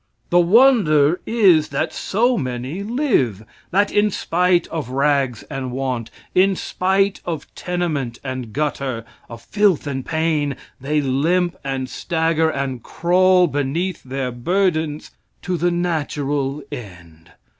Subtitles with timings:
[0.31, 6.55] The wonder is that so many live, that in spite of rags and want, in
[6.55, 13.45] spite of tenement and gutter, of filth and pain, they limp and stagger and crawl
[13.45, 15.11] beneath their burdens
[15.43, 17.33] to the natural end.